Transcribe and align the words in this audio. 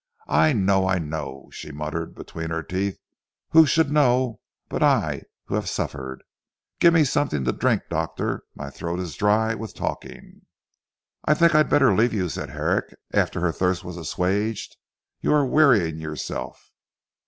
"I 0.27 0.51
know! 0.53 0.87
I 0.87 0.97
know," 0.97 1.47
she 1.51 1.71
muttered 1.71 2.15
between 2.15 2.49
her 2.49 2.63
teeth, 2.63 2.97
"who 3.49 3.67
should 3.67 3.91
know 3.91 4.39
but 4.67 4.81
I 4.81 5.25
who 5.45 5.53
have 5.53 5.69
suffered? 5.69 6.23
Give 6.79 6.91
me 6.91 7.03
something 7.03 7.43
to 7.43 7.51
drink 7.51 7.83
doctor. 7.87 8.41
My 8.55 8.71
throat 8.71 8.99
is 8.99 9.13
dry 9.13 9.53
with 9.53 9.75
talking." 9.75 10.41
"I 11.25 11.35
think 11.35 11.53
I 11.53 11.59
had 11.59 11.69
better 11.69 11.93
leave 11.93 12.13
you," 12.15 12.29
said 12.29 12.49
Herrick 12.49 12.95
after 13.13 13.41
her 13.41 13.51
thirst 13.51 13.83
was 13.83 13.95
assuaged, 13.97 14.75
"you 15.21 15.31
are 15.33 15.45
wearying 15.45 15.99
yourself." 15.99 16.71